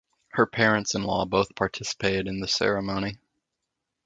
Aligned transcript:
Her 0.29 0.47
parents-in-law 0.47 1.25
both 1.25 1.53
participated 1.53 2.27
in 2.27 2.39
the 2.39 2.47
ceremony. 2.47 3.19